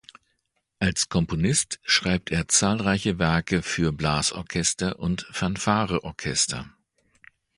[0.79, 6.71] Als Komponist schreibt er zahlreiche Werke für Blasorchester und Fanfare-Orchester.